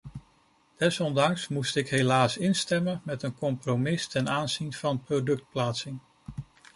Desondanks 0.77 1.47
moest 1.47 1.75
ik 1.75 1.89
helaas 1.89 2.37
instemmen 2.37 3.01
met 3.05 3.23
een 3.23 3.35
compromis 3.35 4.07
ten 4.07 4.29
aanzien 4.29 4.73
van 4.73 5.03
productplaatsing. 5.03 5.99